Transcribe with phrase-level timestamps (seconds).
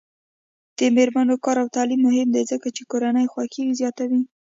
[0.77, 4.21] د میرمنو کار او تعلیم مهم دی ځکه چې کورنۍ خوښۍ زیاتوي.